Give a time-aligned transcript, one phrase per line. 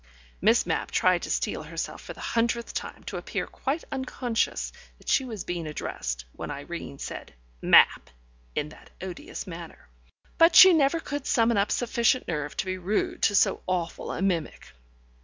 [0.41, 5.07] Miss Mapp tried to steel herself for the hundredth time to appear quite unconscious that
[5.09, 8.09] she was being addressed when Irene said "Mapp"
[8.55, 9.89] in that odious manner.
[10.39, 14.23] But she never could summon up sufficient nerve to be rude to so awful a
[14.23, 14.71] mimic.